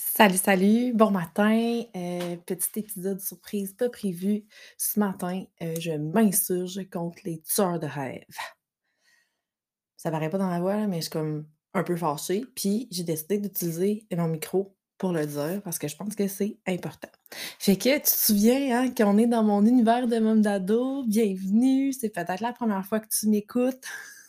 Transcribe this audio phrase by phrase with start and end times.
[0.00, 1.82] Salut, salut, bon matin.
[1.96, 4.44] Euh, petit épisode surprise pas prévu.
[4.76, 8.24] Ce matin, euh, je m'insurge contre les tueurs de rêves.
[9.96, 12.44] Ça paraît pas dans la voix, mais je suis comme un peu fâchée.
[12.54, 16.58] Puis j'ai décidé d'utiliser mon micro pour le dire parce que je pense que c'est
[16.68, 17.10] important.
[17.58, 21.02] Fait que tu te souviens hein, qu'on est dans mon univers de môme d'ado.
[21.08, 21.92] Bienvenue.
[21.92, 23.84] C'est peut-être la première fois que tu m'écoutes.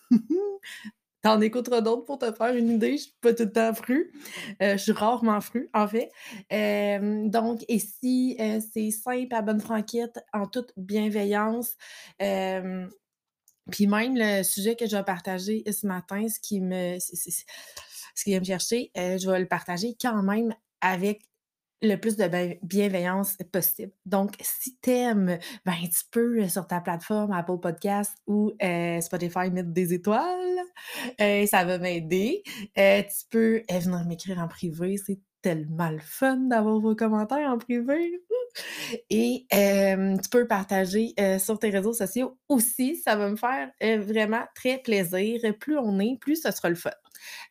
[1.21, 2.93] T'en écouteras d'autres pour te faire une idée.
[2.93, 4.13] Je suis pas tout le temps fru.
[4.61, 6.09] Euh, je suis rarement fru, en fait.
[6.53, 11.75] Euh, donc, ici, euh, c'est simple à bonne franquette, en toute bienveillance.
[13.71, 18.31] Puis même le sujet que je vais partager ce matin, ce qui me, ce qui
[18.31, 21.28] vient me chercher, je vais le partager quand même avec
[21.81, 23.91] le plus de bienveillance possible.
[24.05, 28.51] Donc, si t'aimes, ben, tu peux sur ta plateforme Apple Podcast ou
[29.01, 30.59] Spotify mettre des étoiles.
[31.17, 32.43] ça va m'aider.
[32.75, 34.97] tu peux venir m'écrire en privé.
[34.97, 38.21] C'est tellement le fun d'avoir vos commentaires en privé.
[39.09, 42.95] Et tu peux partager sur tes réseaux sociaux aussi.
[42.97, 45.39] Ça va me faire vraiment très plaisir.
[45.59, 46.91] Plus on est, plus ce sera le fun.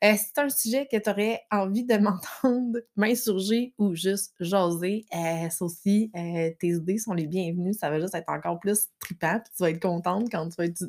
[0.04, 5.06] Euh, si c'est un sujet que tu aurais envie de m'entendre m'insurger ou juste jaser,
[5.14, 7.74] euh, ça aussi, euh, tes idées sont les bienvenues.
[7.74, 9.40] Ça va juste être encore plus trippant.
[9.56, 10.86] Tu vas être contente quand tu vas, tu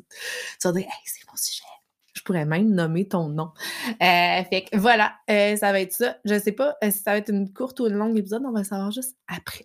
[0.64, 1.79] vas dire Hey, c'est mon sujet.
[2.20, 3.50] Je pourrais même nommer ton nom.
[3.98, 6.18] fait que voilà, ça va être ça.
[6.26, 8.52] Je ne sais pas si ça va être une courte ou une longue épisode, on
[8.52, 9.64] va le savoir juste après.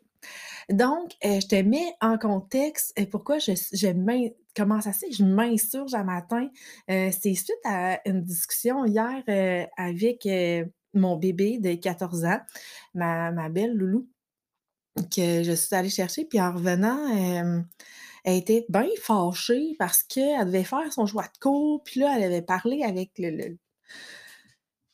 [0.70, 6.06] Donc, je te mets en contexte pourquoi je, je comment ça se je m'insurge à
[6.06, 6.48] matin?
[6.88, 9.22] c'est suite à une discussion hier
[9.76, 10.26] avec
[10.94, 12.40] mon bébé de 14 ans,
[12.94, 14.08] ma, belle Loulou,
[15.14, 16.24] que je suis allée chercher.
[16.24, 16.98] Puis en revenant,
[18.26, 21.84] elle était bien fâchée parce qu'elle devait faire son choix de cours.
[21.84, 23.56] Puis là, elle avait parlé avec le,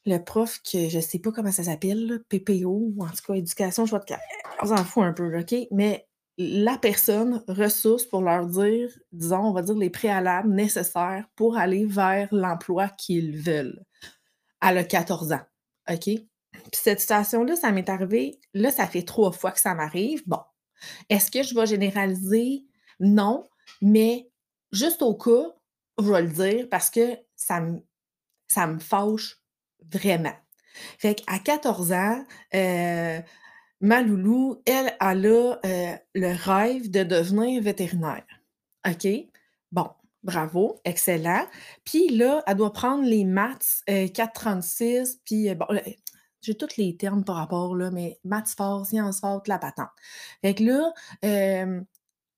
[0.05, 3.85] le, prof que je sais pas comment ça s'appelle, PPO, ou en tout cas, éducation,
[3.85, 4.15] choix de
[4.61, 5.55] On s'en fout un peu, OK?
[5.71, 6.05] Mais
[6.37, 11.85] la personne ressource pour leur dire, disons, on va dire les préalables nécessaires pour aller
[11.85, 13.81] vers l'emploi qu'ils veulent.
[14.61, 15.45] Elle a 14 ans.
[15.89, 16.03] OK?
[16.03, 16.25] Puis
[16.73, 20.21] cette situation-là, ça m'est arrivé, là, ça fait trois fois que ça m'arrive.
[20.27, 20.41] Bon.
[21.09, 22.65] Est-ce que je vais généraliser?
[23.01, 23.43] Non,
[23.81, 24.29] mais
[24.71, 25.53] juste au cas,
[25.99, 27.81] je vais le dire parce que ça me,
[28.47, 29.41] ça me fâche
[29.91, 30.35] vraiment.
[30.99, 33.19] Fait qu'à 14 ans, euh,
[33.81, 38.25] ma loulou, elle, a euh, le rêve de devenir vétérinaire.
[38.87, 39.07] OK?
[39.71, 39.89] Bon,
[40.23, 41.45] bravo, excellent.
[41.83, 45.65] Puis là, elle doit prendre les maths 436, euh, puis euh, bon,
[46.41, 49.89] j'ai tous les termes par rapport, là, mais maths fort, sciences fortes, la patente.
[50.41, 50.93] Fait que là,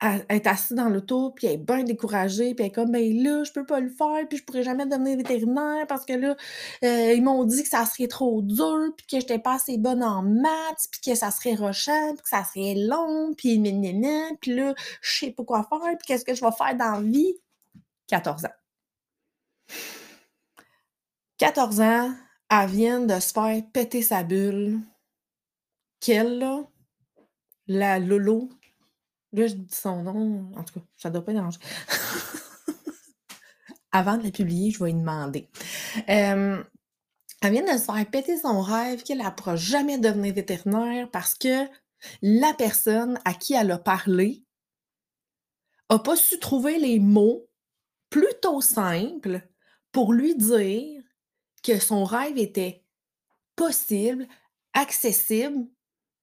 [0.04, 3.24] elle, est assise dans l'auto, puis elle est bien découragée, puis elle est comme, ben
[3.24, 6.36] là, je peux pas le faire, puis je pourrais jamais devenir vétérinaire parce que là,
[6.84, 10.04] euh, ils m'ont dit que ça serait trop dur, puis que j'étais pas assez bonne
[10.04, 14.54] en maths, puis que ça serait rochant, puis que ça serait long, puis nanana, puis
[14.54, 17.36] là, je sais pas quoi faire, puis qu'est-ce que je vais faire dans la vie?
[18.08, 18.50] 14 ans.
[21.38, 22.14] 14 ans,
[22.50, 24.80] elle vient de se faire péter sa bulle.
[26.02, 26.46] Quelle?
[27.68, 28.50] La Lolo
[29.34, 30.52] Là, je dis son nom.
[30.56, 31.60] En tout cas, ça doit pas déranger.
[33.92, 35.50] Avant de la publier, je vais lui demander.
[36.08, 36.66] elle
[37.42, 41.68] vient de se faire péter son rêve qu'elle ne jamais devenir vétérinaire parce que
[42.22, 44.44] la personne à qui elle a parlé
[45.90, 47.48] n'a pas su trouver les mots
[48.10, 49.42] plutôt simples
[49.92, 51.04] pour lui dire
[51.64, 52.84] que son rêve était
[53.56, 54.28] possible,
[54.74, 55.68] accessible,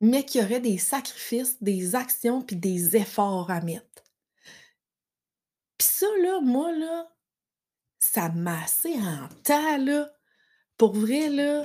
[0.00, 4.05] mais qu'il y aurait des sacrifices, des actions, puis des efforts à mettre.
[5.78, 7.09] Puis ça, là, moi, là,
[7.99, 10.11] ça m'a assez en temps, là.
[10.77, 11.65] Pour vrai, là,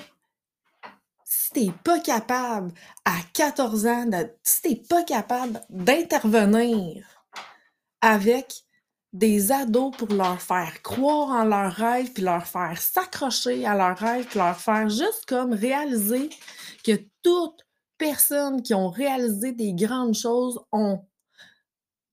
[1.24, 2.74] si t'es pas capable,
[3.06, 4.10] à 14 ans,
[4.44, 7.06] si t'es pas capable d'intervenir
[8.02, 8.66] avec
[9.14, 13.98] des ados pour leur faire croire en leurs rêves, puis leur faire s'accrocher à leurs
[13.98, 16.30] rêves, puis leur faire juste comme réaliser
[16.84, 17.65] que toute
[17.98, 21.06] personnes qui ont réalisé des grandes choses ont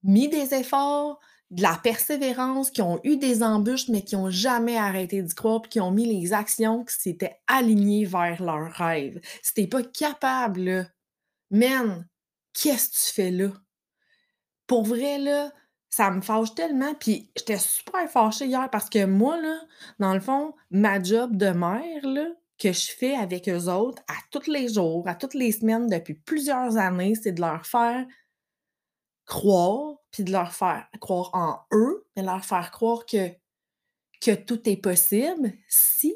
[0.02, 1.20] mis des efforts,
[1.50, 5.62] de la persévérance, qui ont eu des embûches, mais qui n'ont jamais arrêté d'y croire,
[5.62, 9.20] puis qui ont mis les actions qui s'étaient alignées vers leurs rêves.
[9.42, 10.84] Si pas capable, là,
[11.50, 12.06] man,
[12.54, 13.48] qu'est-ce que tu fais là?
[14.66, 15.52] Pour vrai, là,
[15.90, 19.60] ça me fâche tellement, puis j'étais super fâchée hier parce que moi, là,
[19.98, 22.28] dans le fond, ma job de mère, là,
[22.62, 26.14] que je fais avec eux autres à tous les jours, à toutes les semaines depuis
[26.14, 28.06] plusieurs années, c'est de leur faire
[29.26, 33.30] croire, puis de leur faire croire en eux, de leur faire croire que,
[34.20, 36.14] que tout est possible si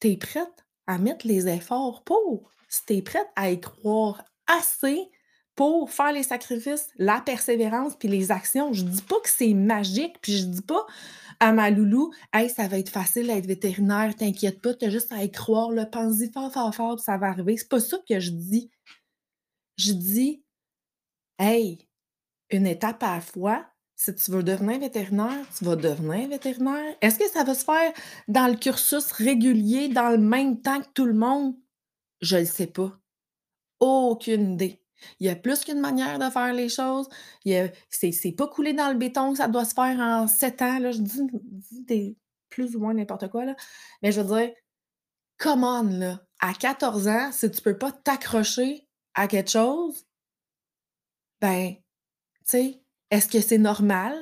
[0.00, 2.50] tu es prête à mettre les efforts pour.
[2.70, 5.10] Si tu es prête à y croire assez
[5.54, 8.72] pour faire les sacrifices, la persévérance puis les actions.
[8.72, 10.86] Je dis pas que c'est magique, puis je dis pas
[11.40, 15.12] à ma loulou: «Hey, ça va être facile d'être vétérinaire, t'inquiète pas, tu as juste
[15.12, 17.56] à y croire, là, pense-y fort, fort, fort, ça va arriver».
[17.56, 18.70] C'est pas ça que je dis.
[19.76, 20.44] Je dis:
[21.38, 21.88] «Hey,
[22.50, 23.66] une étape à la fois,
[23.96, 26.96] si tu veux devenir vétérinaire, tu vas devenir vétérinaire.
[27.00, 27.92] Est-ce que ça va se faire
[28.26, 31.54] dans le cursus régulier, dans le même temps que tout le monde?
[32.20, 32.98] Je le sais pas.
[33.80, 34.83] Aucune idée.
[35.20, 37.08] Il y a plus qu'une manière de faire les choses.
[37.90, 40.92] C'est pas coulé dans le béton que ça doit se faire en 7 ans, là.
[40.92, 42.16] Je dis dis des
[42.50, 43.56] plus ou moins n'importe quoi, là.
[44.02, 44.52] Mais je veux dire,
[45.38, 46.20] come on, là.
[46.40, 50.04] À 14 ans, si tu peux pas t'accrocher à quelque chose,
[51.40, 51.82] ben, tu
[52.44, 54.16] sais, est-ce que c'est normal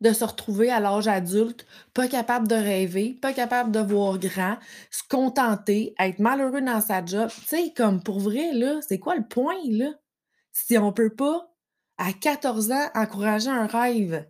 [0.00, 4.56] de se retrouver à l'âge adulte, pas capable de rêver, pas capable de voir grand,
[4.90, 7.28] se contenter, être malheureux dans sa job?
[7.30, 9.90] Tu sais, comme pour vrai, là, c'est quoi le point, là?
[10.52, 11.52] Si on peut pas,
[11.98, 14.26] à 14 ans, encourager un rêve.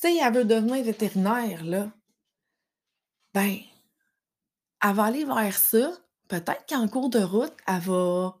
[0.00, 1.90] Tu sais, elle veut devenir vétérinaire, là.
[3.34, 3.64] Ben,
[4.82, 5.92] elle va aller vers ça.
[6.28, 8.38] Peut-être qu'en cours de route, elle va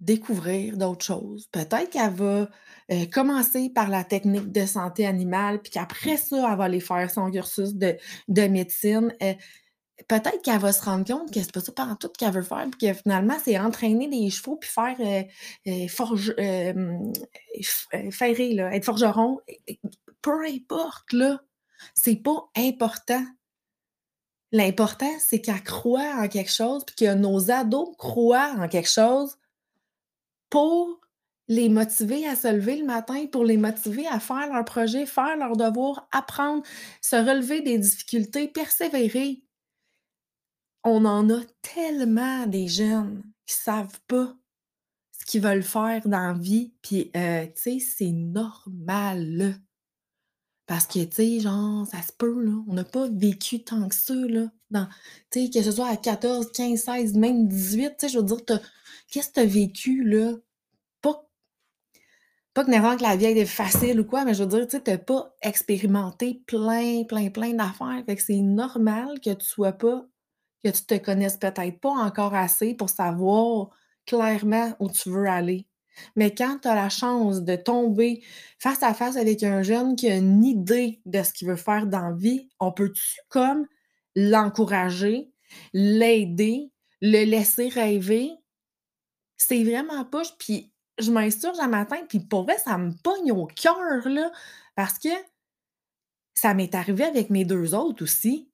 [0.00, 1.48] découvrir d'autres choses.
[1.52, 2.48] Peut-être qu'elle va,
[2.92, 7.10] heu, commencer par la technique de santé animale, puis qu'après ça, elle va aller faire
[7.10, 7.96] son cursus de
[8.28, 9.14] de médecine.
[9.22, 9.34] Heu,
[10.08, 12.88] peut-être qu'elle va se rendre compte que c'est pas ça pantoute qu'elle veut faire, puis
[12.88, 14.96] que finalement, c'est entraîner des chevaux puis faire,
[15.88, 17.12] forge hem,
[17.62, 19.40] f heu, ferrer, être forgeron.
[20.20, 21.40] Peu importe, là,
[21.94, 23.24] c'est pas important.
[24.52, 29.36] L'important, c'est qu'elle croit en quelque chose, puis que nos ados croient en quelque chose
[30.50, 31.00] pour
[31.48, 35.36] les motiver à se lever le matin, pour les motiver à faire leurs projets, faire
[35.36, 36.62] leurs devoirs, apprendre,
[37.00, 39.42] se relever des difficultés, persévérer.
[40.84, 44.34] On en a tellement des jeunes qui savent pas
[45.12, 47.20] ce qu'ils veulent faire dans la vie, puis, tu
[47.54, 49.54] sais, c'est normal.
[50.66, 53.94] Parce que, tu sais, genre, ça se peut, là, on n'a pas vécu tant que
[53.94, 54.88] ça, là, dans
[55.30, 58.24] tu sais, que ce soit à 14, 15, 16, même 18, tu sais, je veux
[58.24, 58.38] dire,
[59.08, 60.34] qu'est-ce que tu as vécu, là?
[61.00, 61.28] Pas
[62.54, 64.76] pas que nécessairement que la vie été facile ou quoi, mais je veux dire, tu
[64.76, 68.02] sais, tu as pas expérimenté plein, plein, plein d'affaires.
[68.06, 70.06] Fait que c'est normal que tu sois pas
[70.64, 73.70] que tu te connaisses peut-être pas encore assez pour savoir
[74.06, 75.66] clairement où tu veux aller.
[76.16, 78.22] Mais quand tu as la chance de tomber
[78.58, 81.86] face à face avec un jeune qui a une idée de ce qu'il veut faire
[81.86, 83.66] dans la vie, on peut-tu comme
[84.14, 85.32] l'encourager,
[85.72, 86.70] l'aider,
[87.00, 88.30] le laisser rêver?
[89.36, 93.46] C'est vraiment poche, puis je m'insurge un matin, puis pour vrai, ça me pogne au
[93.46, 94.30] cœur, là,
[94.76, 95.08] parce que
[96.34, 98.51] ça m'est arrivé avec mes 2 autres aussi.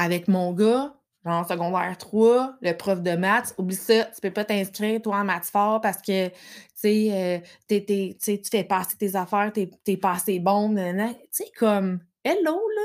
[0.00, 4.44] Avec mon gars, genre secondaire 3, le prof de maths, oublie ça, tu peux pas
[4.44, 6.34] t'inscrire, toi, en maths fort parce que, tu
[6.76, 7.76] sais, heu,
[8.20, 12.60] tu fais pas assez tes affaires, tu es pas assez bon, Tu sais, comme, hello,
[12.76, 12.82] là!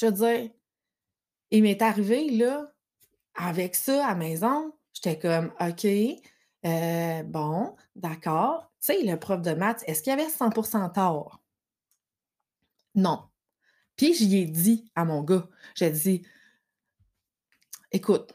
[0.00, 0.50] Je veux dire,
[1.50, 2.72] il m'est arrivé, là,
[3.36, 5.86] avec ça à maison, j'étais comme: «OK,
[6.66, 8.70] heu, bon, d'accord».
[8.80, 11.40] Tu sais, le prof de maths, est-ce qu'il avait 100% tort?
[12.94, 13.27] Non.
[13.98, 16.22] Puis j'y ai dit à mon gars, j'ai dit:
[17.92, 18.32] «Écoute,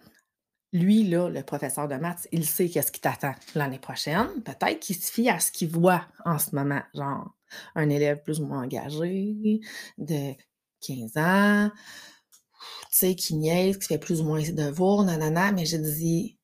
[0.74, 4.28] lui là, le professeur de maths, il sait qu'est-ce qui t'attend l'année prochaine.
[4.44, 7.34] Peut-être qu'il se fie à ce qu'il voit en ce moment, genre
[7.76, 9.62] un élève plus ou moins engagé
[9.98, 10.34] de
[10.82, 15.52] 15 ans, tu sais, qui niaise, qui fait plus ou moins ses devoirs, nanana».
[15.54, 16.38] Mais j'ai dit: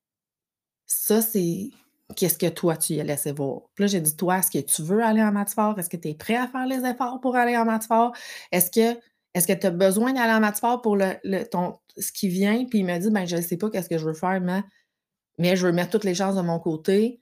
[0.85, 1.71] «Ça, c'est
[2.15, 3.63] qu'est-ce que toi tu y as laissé voir».
[3.73, 5.77] Puis là, j'ai dit: «Toi, est-ce que tu veux aller en maths fort?
[5.77, 8.13] Est-ce que tu es prêt à faire les efforts pour aller en maths fort?
[8.51, 8.99] Est-ce que
[9.35, 12.29] est-ce que tu as besoin d'aller en maths fort pour le le ton ce qui
[12.29, 14.41] vient?» Puis il m'a dit: «Ben, je ne sais pas qu'est-ce que je veux faire,
[14.41, 14.63] mais
[15.39, 17.21] mais je veux mettre toutes les chances de mon côté.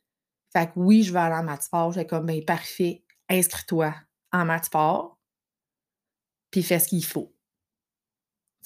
[0.54, 1.92] Fait que oui, je vais aller en maths fort».
[1.94, 3.96] J'étais comme: «Ben, parfait, inscris-toi
[4.34, 5.20] en maths fort,
[6.52, 7.34] puis fais ce qu'il faut».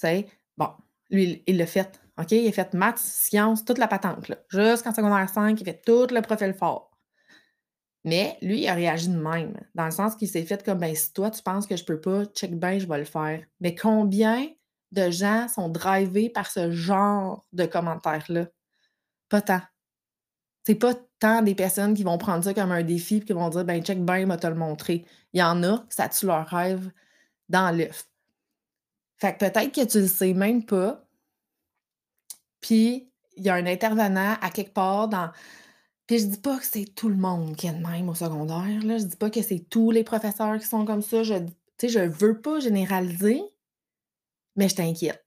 [0.08, 0.26] sais?
[0.56, 0.68] Bon,
[1.10, 2.32] lui, il l'a fait, OK?
[2.32, 4.30] Il a fait maths, sciences, toute la patente.
[4.50, 6.91] Jusqu'en secondaire 5, il fait tout le profil fort.
[8.04, 10.94] Mais lui, il a réagi de même, dans le sens qu'il s'est fait comme: «Ben,
[10.94, 13.44] si toi, tu penses que je peux pas, check bien, je vais le faire».
[13.60, 14.48] Mais combien
[14.90, 18.46] de gens sont drivés par ce genre de commentaires-là?
[19.28, 19.62] Pas tant.
[20.66, 23.48] C'est pas tant des personnes qui vont prendre ça comme un défi puis qui vont
[23.50, 25.04] dire: «Ben, check bien, il m'a te le montré».
[25.32, 26.90] Il y en a, ça tue leur rêve
[27.48, 28.08] dans l'œuf.
[29.18, 31.06] Fait que peut-être que tu le sais même pas.
[32.60, 35.30] Puis il y a un intervenant à quelque part dans
[36.06, 38.82] puis je dis pas que c'est tout le monde qui est de même au secondaire,
[38.84, 38.98] là.
[38.98, 41.22] Je dis pas que c'est tous les professeurs qui sont comme ça.
[41.22, 41.34] Je
[41.82, 43.42] je veux pas généraliser,
[44.56, 45.24] mais je t'inquiète.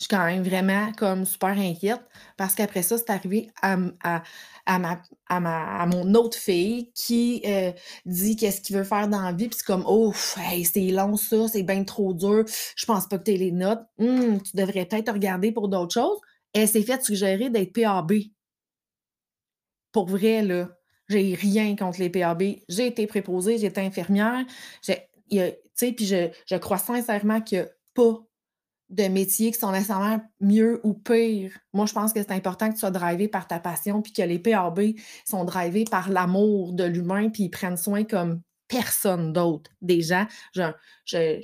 [0.00, 2.02] Je suis quand même vraiment comme super inquiète
[2.36, 4.22] parce qu'après ça, c'est arrivé à à
[4.66, 7.72] à ma à ma à mon autre fille qui, heu,
[8.06, 11.16] dit qu'est-ce qu'il veut faire dans la vie, puis c'est comme: «Ouf, hey, c'est long
[11.16, 12.44] ça, c'est bien trop dur,
[12.76, 13.82] je pense pas que tu les notes.
[13.98, 16.18] Mmh, tu devrais peut-être regarder pour d'autres choses».
[16.54, 18.12] Elle s'est fait suggérer d'être PAB.
[19.92, 20.70] Pour vrai, là,
[21.08, 22.42] j'ai rien contre les PAB.
[22.68, 24.44] J'ai été préposée, j'ai été infirmière,
[25.28, 28.18] puis je crois sincèrement qu'il y a pas
[28.88, 31.52] de métiers qui sont nécessairement mieux ou pires.
[31.72, 34.22] Moi, je pense que c'est important que tu sois drivé par ta passion, puis que
[34.22, 34.80] les PAB
[35.26, 40.26] sont drivés par l'amour de l'humain, puis ils prennent soin comme personne d'autre des gens.
[41.04, 41.42] J'ai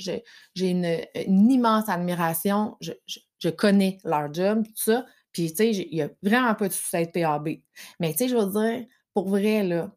[0.57, 2.76] une immense admiration.
[2.81, 5.07] Je connais leur job, tout ça,
[5.38, 7.49] puis tu sais, il y a vraiment pas de souci à être PAB.
[8.00, 9.92] Mais tu sais, je veux dire, pour vrai, là,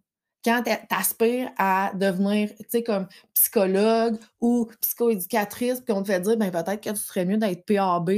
[0.46, 6.20] quand tu aspires à devenir, tu sais, comme psychologue ou psychoéducatrice, puis on te fait
[6.20, 8.12] dire: «Ben, peut-être que tu serais mieux d'être PAB»,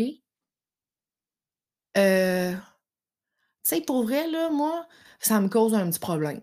[1.95, 2.59] heu, tu
[3.63, 4.85] sais, pour vrai, là, moi,
[5.19, 6.41] ça me cause un petit problème.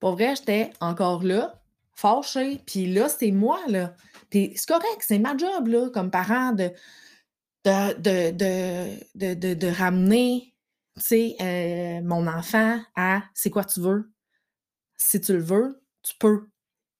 [0.00, 1.62] Pour vrai, j'étais encore là,
[1.94, 3.94] fâchée, puis là, c'est moi, là.
[4.30, 6.72] Puis c'est correct, c'est ma job, là, comme parent de
[7.68, 10.54] de de de de de ramener,
[11.12, 14.10] heu, mon enfant à: «C'est quoi tu veux?»
[14.98, 16.48] Si tu le veux, tu peux.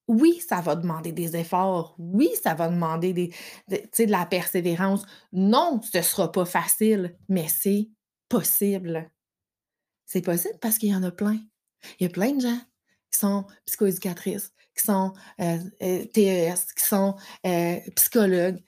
[0.08, 1.96] Oui, ça va demander des efforts.
[1.98, 3.32] Oui, ça va demander des
[3.68, 5.04] de de la persévérance.
[5.32, 7.90] Non, ce sera pas facile, mais c'est
[8.28, 9.10] possible.
[10.06, 11.38] C'est possible parce qu'il y en a plein.
[12.00, 12.58] Il y a plein de gens
[13.12, 18.62] qui sont psychoéducatrices, qui sont, heu heu, TES, qui sont, heu, psychologues,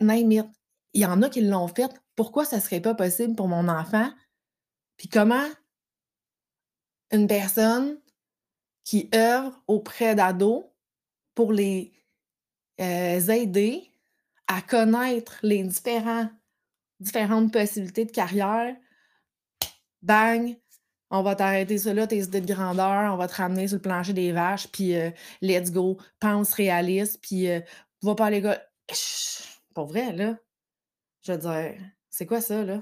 [0.00, 0.46] name it.
[0.94, 1.90] Il y en a qui l'ont fait.
[2.16, 4.10] Pourquoi ça serait pas possible pour mon enfant?
[4.96, 5.46] Puis comment
[7.10, 7.98] une personne
[8.84, 10.64] qui œuvre auprès d'ados
[11.34, 11.92] pour les,
[12.80, 13.90] heu, aider
[14.48, 15.64] à connaître les
[17.00, 18.76] différentes possibilités de carrière.
[20.02, 20.56] Bang!
[21.10, 23.82] On va t'arrêter ça là, tes idées de grandeur, on va te ramener sur le
[23.82, 25.12] plancher des vaches, puis, heu,
[25.42, 27.62] let's go, pense réaliste, puis, heu,
[28.02, 28.58] va pas à.
[29.74, 30.36] Pour vrai, là,
[31.22, 32.80] je veux dire, c'est quoi ça, là?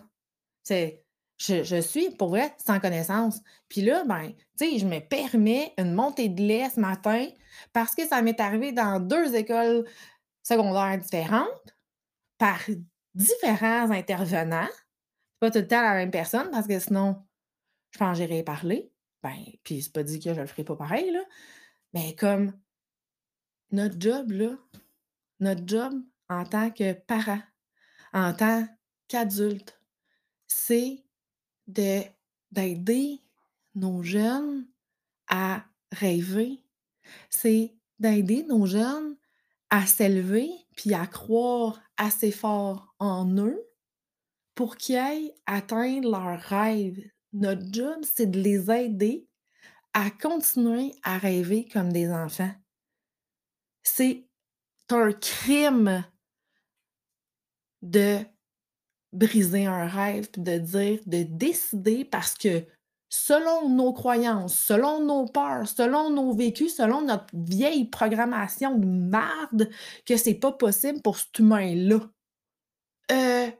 [0.62, 1.04] C'est
[1.38, 3.40] je je suis pour vrai sans connaissance.
[3.68, 7.26] Puis là, ben, tu sais, je me permets une montée de lait ce matin
[7.72, 9.88] parce que ça m'est arrivé dans 2 écoles
[10.42, 11.76] secondaires différentes,
[12.38, 12.60] par
[13.14, 14.68] différents intervenants.
[15.38, 17.24] Pas tout le temps la même personne parce que sinon,
[17.90, 18.92] je pense que j'irais parler.
[19.22, 21.22] Ben, puis c'est pas dit que je le ferai pas pareil, là.
[21.92, 22.52] Mais comme
[23.70, 24.56] notre job, là,
[25.40, 25.94] notre job
[26.28, 27.42] en tant que parent,
[28.12, 28.66] en tant
[29.08, 29.80] qu'adulte,
[30.46, 31.04] c'est
[31.66, 32.02] de
[32.52, 33.22] d'aider
[33.74, 34.66] nos jeunes
[35.28, 36.64] à rêver.
[37.28, 39.16] C'est d'aider nos jeunes
[39.70, 43.62] à s'élever puis à croire assez fort en eux
[44.54, 47.08] pour qu'ils aillent atteindre leurs rêves.
[47.32, 49.28] Notre job, c'est de les aider
[49.94, 52.52] à continuer à rêver comme des enfants.
[53.82, 54.29] C'est
[54.92, 56.04] un crime
[57.82, 58.18] de
[59.12, 62.64] briser un rêve, de dire de décider parce que
[63.08, 69.68] selon nos croyances, selon nos peurs, selon nos vécus, selon notre vieille programmation de marde,
[70.06, 72.00] que c'est pas possible pour cet humain-là.
[73.10, 73.52] Heu,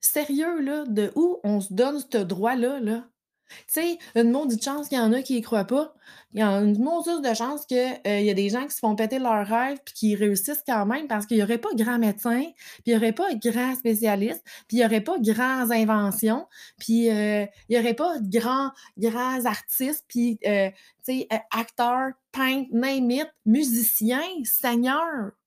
[0.00, 3.08] sérieux là, de où on se donne ce droit-là, là?
[3.48, 5.94] Tu sais, une maudite chance qu'il y en a qui y croient pas.
[6.34, 8.72] Il y a une maudite de chance que, heu, il y a des gens qui
[8.74, 11.70] se font péter leurs rêves puis qui réussissent quand même parce qu'il y aurait pas
[11.74, 15.70] grand médecin, puis il y aurait pas grand spécialiste, puis il y aurait pas grands
[15.70, 16.46] inventions,
[16.78, 20.70] puis, heu, il y aurait pas de grands grands artistes, puis, heu,
[21.04, 25.37] tu sais, acteurs, peintres, name musiciens, seigneur.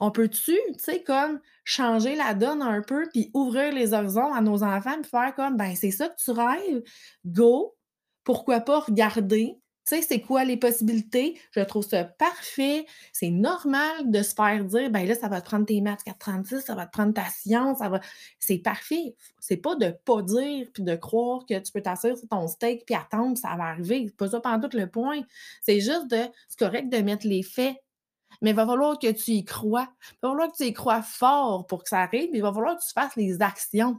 [0.00, 4.40] On peut-tu, tu sais, comme changer la donne un peu, puis ouvrir les horizons à
[4.40, 6.82] nos enfants, puis faire comme: «Ben, c'est ça que tu rêves?
[7.26, 7.76] Go!
[8.24, 11.40] Pourquoi pas regarder?» Tu sais, c'est quoi les possibilités?
[11.52, 12.86] Je trouve ça parfait.
[13.12, 16.60] C'est normal de se faire dire: «Ben là, ça va te prendre tes maths 436,
[16.60, 18.00] ça va te prendre ta science, ça va»
[18.38, 19.14] c'est parfait.
[19.40, 22.84] c'est pas de pas dire, puis de croire que tu peux t'asseoir sur ton steak
[22.86, 24.06] puis attendre, ça va arriver.
[24.08, 25.22] C'est pas ça pantoute le point.
[25.62, 27.76] C'est juste de c'est correct de mettre les faits
[28.40, 29.88] mais il va falloir que tu y crois.
[30.12, 32.76] Il va falloir que tu y crois fort pour que ça arrive, il va falloir
[32.76, 33.98] que tu fasses les actions.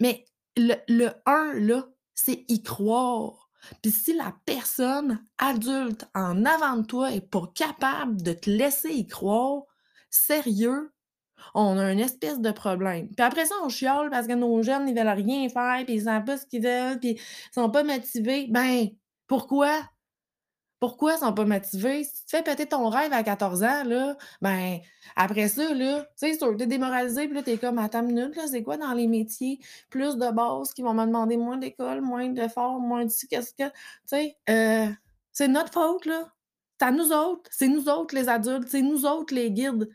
[0.00, 0.24] Mais
[0.56, 3.50] le le 1 là, c'est y croire.
[3.82, 8.90] Puis si la personne adulte en avant de toi est pas capable de te laisser
[8.90, 9.62] y croire,
[10.10, 10.92] sérieux,
[11.54, 13.08] on a une espèce de problème.
[13.08, 16.02] Puis après ça, on chiale parce que nos jeunes, ils veulent rien faire, puis ils
[16.04, 18.46] savent pas ce qu'ils veulent, puis ils sont pas motivés.
[18.50, 18.88] Ben,
[19.26, 19.70] pourquoi?
[20.84, 22.04] Pourquoi ils sont pas motivés?
[22.04, 24.80] Si tu fais péter ton rêve à 14 ans, là, ben,
[25.16, 28.62] après ça, là, tu sais, tu démoralisé, puis là, tu comme: «Attends une minute, c'est
[28.62, 32.80] quoi dans les métiers plus de base qui vont me demander moins d'école, moins d'efforts,
[32.80, 33.72] moins de qu'est-ce que» tu
[34.04, 34.88] sais, euh,
[35.32, 36.28] c'est notre faute, là.
[36.78, 37.48] C'est à nous autres.
[37.50, 38.68] C'est nous autres, les adultes.
[38.68, 39.88] C'est nous autres, les guides.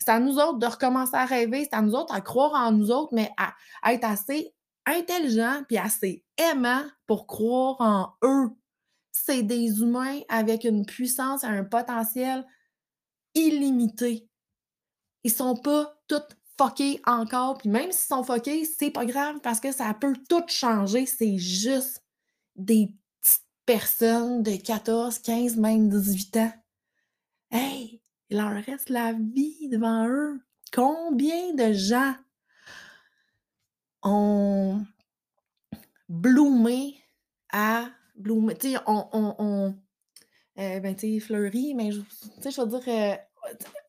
[0.00, 1.68] C'est à nous autres de recommencer à rêver.
[1.70, 4.52] C'est à nous autres à croire en nous autres, mais à, à être assez
[4.86, 8.50] intelligents puis assez aimants pour croire en eux
[9.12, 12.44] c'est des humains avec une puissance et un potentiel
[13.34, 14.28] illimité.
[15.22, 16.22] Ils sont pas tous
[16.58, 20.42] fuckés encore, puis même s'ils sont fuckés, c'est pas grave parce que ça peut tout
[20.48, 21.06] changer.
[21.06, 22.02] C'est juste
[22.56, 26.52] des petites personnes de 14, 15, même 18 ans.
[27.50, 30.40] Hey, il leur reste la vie devant eux.
[30.72, 32.14] Combien de gens
[34.02, 34.84] ont
[36.08, 36.98] bloomé
[37.50, 39.74] à bloom, tu sais, on, on, on
[40.58, 43.16] euh, ben, tu sais, mais je veux dire, euh,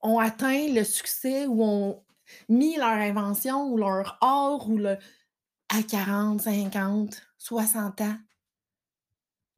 [0.02, 2.04] ont atteint le succès ou ont
[2.48, 4.98] mis leur invention ou leur art ou le,
[5.70, 8.18] à 40, 50, 60 ans.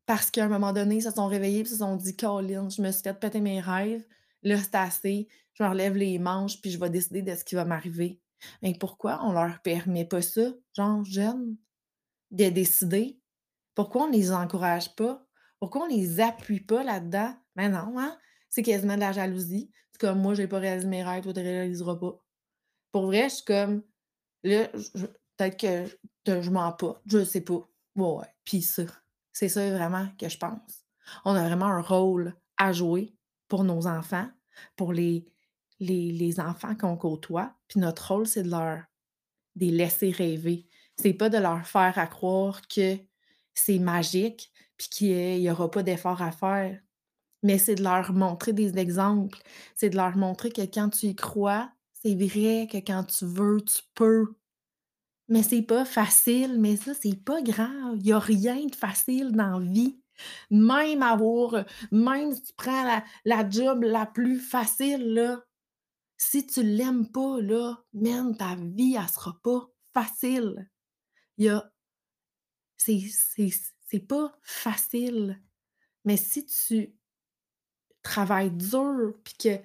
[0.05, 2.81] Parce qu'à un moment donné, ils se sont réveillés et se sont dit Colin, je
[2.81, 4.05] me suis fait péter mes rêves,
[4.43, 7.55] là c'est assez, je me relève les manches puis je vais décider de ce qui
[7.55, 8.19] va m'arriver.
[8.61, 11.55] Mais pourquoi on leur permet pas ça, genre jeunes,
[12.31, 13.19] de décider?
[13.75, 15.25] Pourquoi on les encourage pas?
[15.59, 17.35] Pourquoi on les appuie pas là-dedans?
[17.55, 18.17] Mais non, hein?
[18.49, 19.71] C'est quasiment de la jalousie.
[19.91, 22.19] C'est comme moi, j'ai pas réalisé mes rêves, toi, tu réaliseras pas.
[22.91, 23.83] Pour vrai, je suis comme
[24.43, 24.67] là,
[25.37, 25.57] peut-être
[26.25, 27.01] que je m'en pas.
[27.05, 27.67] Je sais pas.
[27.95, 28.33] Ouais, ouais.
[28.43, 28.83] Puis ça,
[29.31, 30.85] c'est ça vraiment que je pense.
[31.23, 33.15] On a vraiment un rôle à jouer
[33.47, 34.29] pour nos enfants,
[34.75, 35.25] pour les,
[36.39, 37.53] enfants qu'on côtoie.
[37.67, 38.83] Puis notre rôle, c'est de leur
[39.55, 40.67] les laisser rêver.
[40.97, 42.97] C'est pas de leur faire croire que
[43.55, 46.79] c'est magique, puis qu'il n'y aura pas d'effort à faire.
[47.43, 49.39] Mais c'est de leur montrer des exemples.
[49.75, 53.61] C'est de leur montrer que quand tu y crois, c'est vrai que quand tu veux,
[53.61, 54.35] tu peux.
[55.27, 57.95] Mais c'est pas facile, mais ça, c'est pas grave.
[57.97, 59.99] Il n'y a rien de facile dans la vie.
[60.49, 65.39] Même avoir, même si tu prends la, la job la plus facile,
[66.17, 70.69] si tu l'aimes pas, là, même ta vie, elle sera pas facile.
[71.37, 71.69] Il y a
[72.77, 75.41] c'est pas facile.
[76.03, 76.93] Mais si tu
[78.03, 79.59] travailles dur, puis que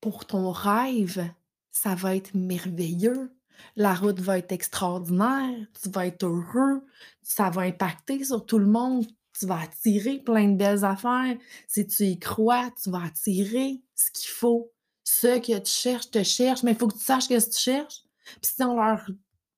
[0.00, 1.26] pour ton rêve,
[1.70, 3.32] ça va être merveilleux,
[3.76, 6.84] la route va être extraordinaire, tu vas être heureux,
[7.22, 9.06] ça va impacter sur tout le monde,
[9.38, 11.36] tu vas attirer plein de belles affaires.
[11.68, 14.72] Si tu y crois, tu vas attirer ce qu'il faut.
[15.04, 17.58] Ce que tu cherches, te cherche, mais il faut que tu saches ce que tu
[17.58, 18.02] cherches.
[18.40, 19.04] Puis si on leur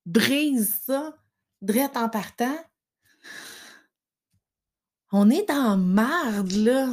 [0.05, 1.15] brise ça,
[1.61, 2.57] direct en partant,
[5.17, 6.89] on est dans marde, là.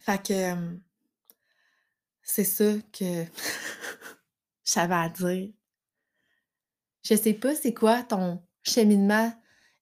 [0.00, 0.78] Fait que
[2.22, 3.24] c'est ça que
[4.64, 5.52] j'avais à dire.
[7.04, 9.32] Je sais pas c'est quoi ton cheminement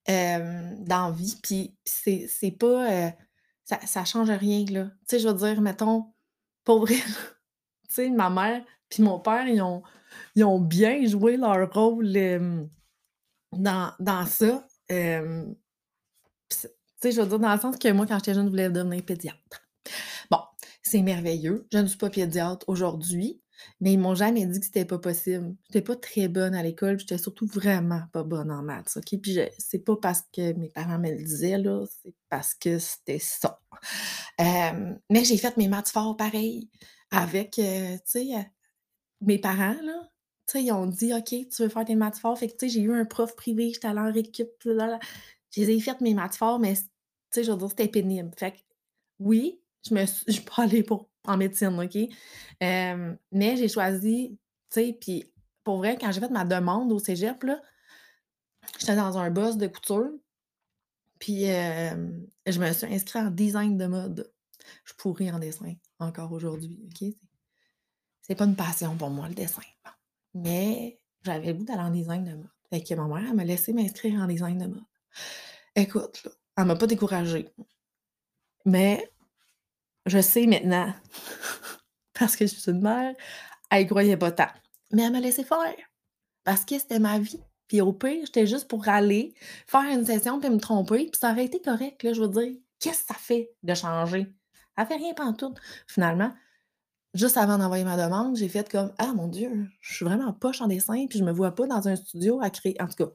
[0.07, 2.91] euh, dans vie, puis c'est pas.
[2.91, 3.09] Euh,
[3.63, 4.83] ça, change rien, là.
[4.85, 6.13] Tu sais, je veux dire, mettons,
[6.63, 6.97] pour vrai,
[7.89, 9.81] tu sais, ma mère puis mon père, ils ont,
[10.35, 12.13] ils ont bien joué leur rôle
[13.53, 14.67] dans, dans ça
[17.01, 19.03] sais, je veux dire, dans le sens que moi, quand j'étais jeune, je voulais devenir
[19.03, 19.61] pédiatre.
[20.31, 20.39] Bon,
[20.81, 21.67] c'est merveilleux.
[21.71, 23.41] Je ne suis pas pédiatre aujourd'hui,
[23.79, 25.55] mais ils m'ont jamais dit que c'était pas possible.
[25.67, 29.19] J'étais pas très bonne à l'école, j'étais surtout vraiment pas bonne en maths, OK?
[29.21, 33.19] Puis c'est pas parce que mes parents me le disaient, là, c'est parce que c'était
[33.19, 33.61] ça.
[34.39, 36.69] mais j'ai fait mes maths forts pareil,
[37.11, 38.41] avec, euh, tu sais, euh,
[39.21, 40.09] mes parents, là,
[40.53, 42.37] ils ont dit, OK, tu veux faire tes maths forts.
[42.37, 44.49] Fait que, tu sais, j'ai eu un prof privé, j'étais allée en récup,
[45.55, 46.81] j'ai fait mes maths forts, mais tu
[47.31, 48.31] sais, je veux dire, c'était pénible.
[48.37, 48.57] Fait que
[49.19, 51.97] oui, je me suis, je pas allée pour, en médecine, OK?
[52.61, 54.37] mais j'ai choisi,
[54.69, 55.31] tu sais, puis
[55.63, 57.61] pour vrai, quand j'ai fait ma demande au cégep, là,
[58.79, 60.11] j'étais dans un boss de couture,
[61.19, 64.31] puis je me suis inscrite en design de mode.
[64.83, 67.13] Je pourrais en dessin encore aujourd'hui, OK?
[68.21, 69.61] C'est pas une passion pour moi, le dessin.
[70.33, 72.49] Mais j'avais le goût d'aller en design de mode.
[72.69, 74.83] Fait que ma mère, elle m'a laissé m'inscrire en design de mode.
[75.75, 77.49] Écoute, là, elle m'a pas découragée.
[78.65, 79.11] Mais
[80.05, 80.93] je sais maintenant,
[82.13, 83.13] parce que je suis une mère,
[83.69, 84.49] elle y croyait pas tant.
[84.91, 85.75] Mais elle m'a laissé faire.
[86.43, 87.41] Parce que c'était ma vie.
[87.67, 89.33] Puis au pire, j'étais juste pour aller,
[89.67, 92.55] faire une session, puis me tromper, puis ça aurait été correct, là, je veux dire.
[92.79, 94.31] Qu'est-ce que ça fait de changer?
[94.77, 95.53] Ça fait rien tout.
[95.87, 96.31] Finalement,
[97.13, 100.61] juste avant d'envoyer ma demande, j'ai fait comme Ah mon Dieu, je suis vraiment poche
[100.61, 102.79] en dessin, puis je me vois pas dans un studio à créer.
[102.79, 103.11] En tout cas,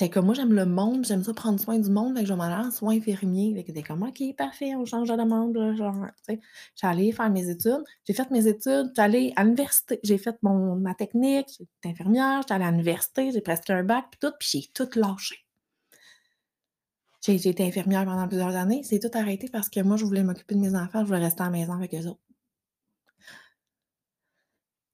[0.00, 2.44] J'étais comme: «Moi, j'aime le monde, j'aime ça prendre soin du monde, fait je m'en
[2.44, 3.54] aller en soins infirmiers».
[3.54, 5.94] Fait que comme: «OK, parfait, on change de demande», là, genre,
[6.82, 7.84] allée faire mes études.
[8.06, 10.00] J'ai fait mes études, allée à l'université.
[10.02, 14.18] J'ai fait mon ma technique, j'étais infirmière, j'étais à l'université, j'ai presque un bac puis
[14.20, 15.36] tout, puis j'ai tout lâché.
[17.22, 20.22] J'ai j'ai été infirmière pendant plusieurs années, c'est tout arrêté parce que moi, je voulais
[20.22, 22.20] m'occuper de mes enfants, je voulais rester à la maison avec eux autres.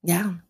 [0.02, 0.45] Regarde,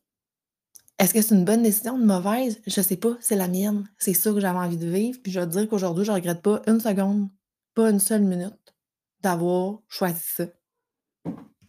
[0.99, 2.61] est-ce que c'est une bonne décision, une mauvaise?
[2.67, 3.89] Je sais pas, c'est la mienne.
[3.99, 6.41] C'est ça que j'avais envie de vivre, puis je vais te dire qu'aujourd'hui, je regrette
[6.41, 7.29] pas une seconde,
[7.75, 8.75] pas une seule minute
[9.21, 10.47] d'avoir choisi ça.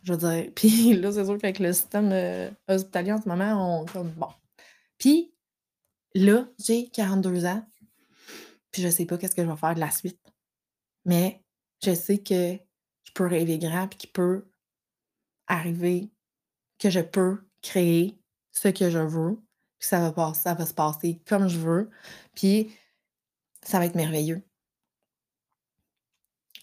[0.04, 3.82] Je veux dire, puis là, c'est sûr qu'avec le système, heu, hospitalier en ce moment,
[3.82, 4.30] on comme bon.
[4.98, 5.34] Puis
[6.16, 7.68] là, j'ai 42 ans,
[8.72, 10.22] puis je sais pas qu'est-ce que je vais faire de la suite.
[11.04, 11.44] Mais
[11.84, 12.58] je sais que
[13.04, 14.46] je peux rêver grand, puis qu'il peut
[15.48, 16.12] arriver
[16.80, 18.18] que je peux créer
[18.58, 19.39] ce que je veux,
[19.80, 21.89] puis ça va passer ça va se passer comme je veux,
[22.36, 22.76] puis
[23.63, 24.43] ça va être merveilleux.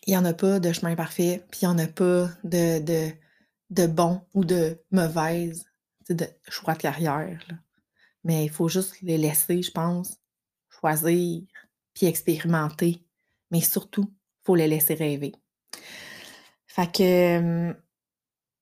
[0.07, 3.13] Il y en a pas de chemin parfait, puis il y en a pas de
[3.71, 5.67] de bon ou de mauvaise,
[6.49, 7.45] choix de carrière.
[8.23, 10.17] Mais il faut juste les laisser, je pense,
[10.71, 11.43] choisir,
[11.95, 13.05] puis expérimenter,
[13.51, 15.33] mais surtout, il faut les laisser rêver.
[16.67, 17.75] Fait que,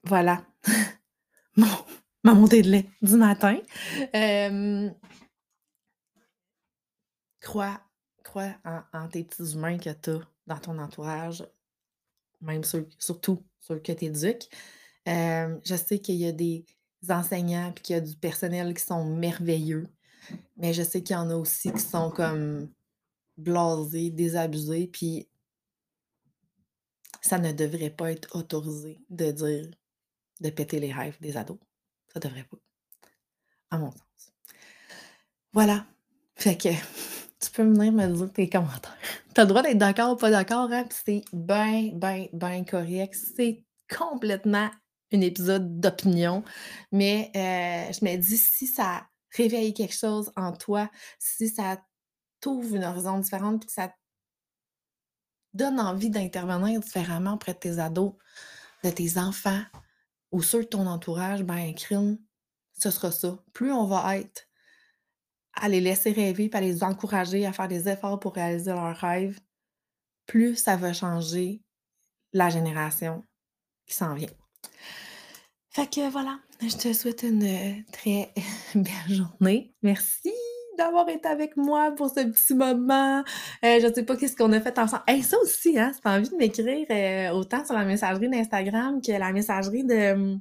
[0.05, 0.45] voilà,
[1.57, 1.67] mon
[2.23, 3.59] ma montée de lait du matin.
[4.13, 4.95] Hem
[7.43, 7.81] crois
[8.93, 11.45] en tes petits humains que tu as dans ton entourage,
[12.41, 14.49] même ceux surtout ceux que tu éduques.
[15.05, 16.65] Hem, je sais qu'il y a des
[17.09, 19.89] enseignants puis qu'il y a du personnel qui sont merveilleux,
[20.57, 22.71] mais je sais qu'il y en a aussi qui sont comme
[23.37, 25.29] blasés, désabusés, puis
[27.21, 29.71] ça ne devrait pas être autorisé de dire
[30.41, 31.59] de péter les rêves des ados.
[32.13, 32.59] Ça devrait pas,
[33.71, 34.33] à mon sens.
[35.53, 35.87] Voilà,
[36.35, 36.69] fait que
[37.41, 38.97] tu peux venir me dire tes commentaires.
[39.35, 43.15] Tu as le droit d'être d'accord ou pas d'accord, hein, c'est ben, ben, ben correct.
[43.15, 44.71] C'est complètement
[45.11, 46.45] un épisode d'opinion,
[46.91, 51.83] mais heu, je me dis si ça réveille quelque chose en toi, si ça
[52.41, 53.95] t'ouvre une horizon différente puis que ça
[55.55, 58.13] donne envie d'intervenir différemment auprès de tes ados,
[58.85, 59.63] de tes enfants
[60.33, 62.19] ou ceux ton entourage, ben crime,
[62.73, 63.39] ce sera ça.
[63.53, 64.49] Plus on va être
[65.55, 68.97] à les laisser rêver puis à les encourager à faire des efforts pour réaliser leurs
[68.97, 69.39] rêves,
[70.27, 71.63] plus ça va changer
[72.33, 73.25] la génération
[73.87, 74.31] qui s'en vient.
[75.71, 78.33] Fait que voilà, je te souhaite une, heu, très
[78.75, 79.75] belle journée.
[79.83, 80.33] Merci
[80.79, 83.21] d'avoir été avec moi pour ce petit moment.
[83.65, 85.03] Heu, je sais pas qu'est-ce qu'on a fait ensemble.
[85.07, 89.13] Hey, ça aussi, hein, si envie de m'écrire, heu, autant sur la messagerie d'Instagram que
[89.13, 90.41] la messagerie de, mmh,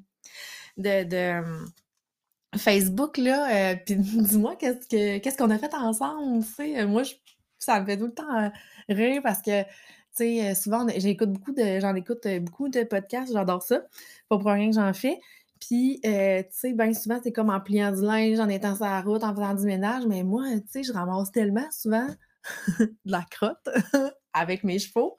[2.57, 7.13] Facebook là, puis dis-moi qu'est-ce que qu'est-ce qu'on a fait ensemble, tu moi, je
[7.59, 8.51] ça me fait tout le temps,
[8.89, 9.67] rire parce que, tu
[10.13, 13.81] sais, souvent j'écoute beaucoup de j'en écoute, beaucoup de podcasts, j'adore ça.
[14.29, 15.19] Pas pour rien que j'en fais.
[15.61, 18.85] Puis, heu, tu sais, bien souvent, c'est comme en pliant du linge, en étant sur
[18.85, 22.07] la route, en faisant du ménage, mais moi, tu sais, je ramasse tellement souvent
[22.79, 23.69] de la crotte
[24.33, 25.17] avec mes chevaux,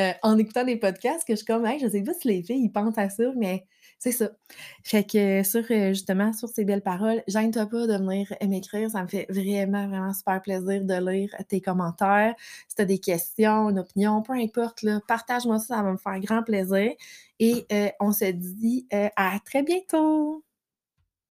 [0.00, 2.42] heu, en écoutant des podcasts que je suis comme: «Hey, je sais pas si les
[2.42, 3.66] filles, ils pensent à ça», mais
[3.98, 4.30] c'est ça.
[4.84, 9.02] Fait que sur, heu, justement, sur ces belles paroles, gêne-toi pas de venir m'écrire, ça
[9.02, 12.34] me fait vraiment, vraiment super plaisir de lire tes commentaires.
[12.68, 16.20] Si tu as des questions, une opinion, peu importe, partage-moi ça, ça va me faire
[16.20, 16.92] grand plaisir
[17.40, 20.45] et heu, on se dit, à très bientôt!